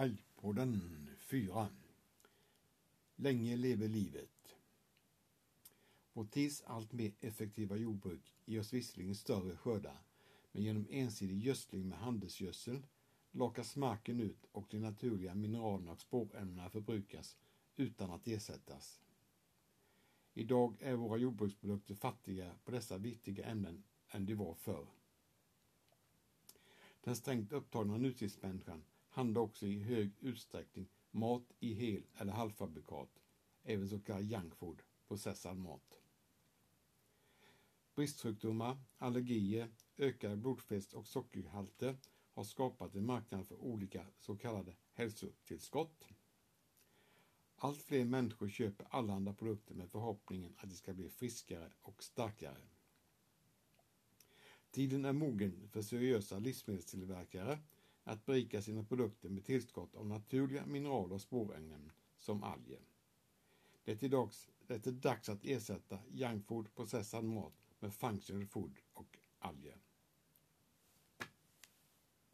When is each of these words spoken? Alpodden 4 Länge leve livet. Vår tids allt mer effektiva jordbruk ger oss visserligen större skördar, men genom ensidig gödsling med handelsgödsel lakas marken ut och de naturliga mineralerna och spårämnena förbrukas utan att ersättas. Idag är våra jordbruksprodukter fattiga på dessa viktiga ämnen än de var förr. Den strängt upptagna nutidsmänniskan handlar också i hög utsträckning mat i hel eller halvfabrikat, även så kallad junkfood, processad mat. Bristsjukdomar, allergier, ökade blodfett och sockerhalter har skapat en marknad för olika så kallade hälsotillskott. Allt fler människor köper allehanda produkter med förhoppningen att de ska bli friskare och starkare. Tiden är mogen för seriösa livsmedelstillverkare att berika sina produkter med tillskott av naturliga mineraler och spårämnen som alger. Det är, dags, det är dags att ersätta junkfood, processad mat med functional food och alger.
Alpodden 0.00 1.08
4 1.18 1.68
Länge 3.16 3.56
leve 3.56 3.88
livet. 3.88 4.56
Vår 6.12 6.24
tids 6.24 6.62
allt 6.62 6.92
mer 6.92 7.12
effektiva 7.20 7.76
jordbruk 7.76 8.34
ger 8.44 8.60
oss 8.60 8.72
visserligen 8.72 9.14
större 9.14 9.56
skördar, 9.56 10.02
men 10.52 10.62
genom 10.62 10.86
ensidig 10.90 11.38
gödsling 11.38 11.88
med 11.88 11.98
handelsgödsel 11.98 12.82
lakas 13.30 13.76
marken 13.76 14.20
ut 14.20 14.44
och 14.52 14.66
de 14.70 14.78
naturliga 14.78 15.34
mineralerna 15.34 15.92
och 15.92 16.00
spårämnena 16.00 16.70
förbrukas 16.70 17.36
utan 17.76 18.10
att 18.10 18.28
ersättas. 18.28 19.00
Idag 20.34 20.76
är 20.80 20.94
våra 20.94 21.18
jordbruksprodukter 21.18 21.94
fattiga 21.94 22.54
på 22.64 22.70
dessa 22.70 22.98
viktiga 22.98 23.46
ämnen 23.46 23.84
än 24.08 24.26
de 24.26 24.34
var 24.34 24.54
förr. 24.54 24.86
Den 27.00 27.16
strängt 27.16 27.52
upptagna 27.52 27.98
nutidsmänniskan 27.98 28.84
handlar 29.10 29.40
också 29.42 29.66
i 29.66 29.82
hög 29.82 30.12
utsträckning 30.20 30.88
mat 31.10 31.52
i 31.60 31.74
hel 31.74 32.02
eller 32.18 32.32
halvfabrikat, 32.32 33.22
även 33.62 33.88
så 33.88 33.98
kallad 34.00 34.22
junkfood, 34.22 34.82
processad 35.08 35.56
mat. 35.56 36.00
Bristsjukdomar, 37.94 38.78
allergier, 38.98 39.68
ökade 39.96 40.36
blodfett 40.36 40.92
och 40.92 41.06
sockerhalter 41.06 41.96
har 42.32 42.44
skapat 42.44 42.94
en 42.94 43.06
marknad 43.06 43.46
för 43.46 43.56
olika 43.56 44.06
så 44.18 44.36
kallade 44.36 44.76
hälsotillskott. 44.92 46.08
Allt 47.56 47.82
fler 47.82 48.04
människor 48.04 48.48
köper 48.48 48.86
allehanda 48.90 49.32
produkter 49.32 49.74
med 49.74 49.90
förhoppningen 49.90 50.54
att 50.56 50.70
de 50.70 50.76
ska 50.76 50.94
bli 50.94 51.08
friskare 51.08 51.72
och 51.80 52.02
starkare. 52.02 52.62
Tiden 54.70 55.04
är 55.04 55.12
mogen 55.12 55.68
för 55.68 55.82
seriösa 55.82 56.38
livsmedelstillverkare 56.38 57.58
att 58.04 58.26
berika 58.26 58.62
sina 58.62 58.84
produkter 58.84 59.28
med 59.28 59.44
tillskott 59.44 59.94
av 59.94 60.06
naturliga 60.06 60.66
mineraler 60.66 61.14
och 61.14 61.20
spårämnen 61.20 61.92
som 62.18 62.42
alger. 62.42 62.80
Det 63.84 64.02
är, 64.02 64.08
dags, 64.08 64.48
det 64.66 64.86
är 64.86 64.92
dags 64.92 65.28
att 65.28 65.44
ersätta 65.44 65.98
junkfood, 66.08 66.74
processad 66.74 67.24
mat 67.24 67.52
med 67.78 67.94
functional 67.94 68.46
food 68.46 68.78
och 68.92 69.18
alger. 69.38 69.76